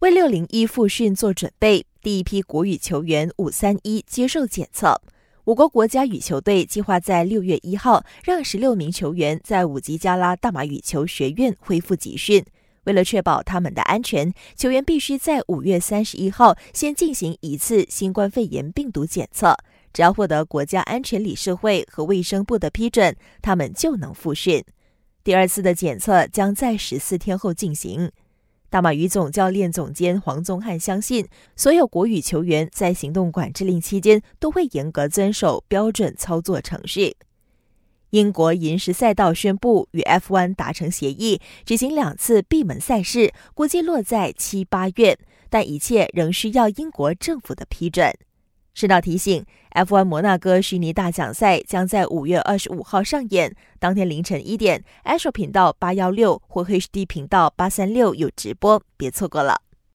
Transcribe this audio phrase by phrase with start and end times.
[0.00, 4.98] 为六零一复训做准备，第一批国羽球员五三一接受检测。
[5.44, 12.42] 我国国家羽球队计划在六月一号让十六名球员在五吉加拉大马羽球学院恢复集训。
[12.84, 19.54] 为了确保他们的安全，球员必须在五月三十一号先进行一次新冠肺炎病毒检测。
[19.92, 24.64] 只要获得国家安全理事会和卫生部的批准，他们就能复训。
[25.22, 28.10] 第二次的检测将在十四天后进行。
[28.70, 31.26] 大马羽总教练总监黄宗汉相信，
[31.56, 37.16] 所有国羽球员在行动管制令期间都会严格遵守标准操作程序。
[38.10, 45.18] 英国银石赛道宣布与 F1 达成协议，执行两次闭门赛事，估计落在七八月，
[45.48, 48.12] 但一切仍需要英国政府的批准。
[48.80, 59.60] 顺道提醒，F1 摩纳哥虚拟大奖赛将在五月二十五号上演，当天凌晨一点 a s h o 频道八幺六或 HD 频道八三六有直播，别错过了。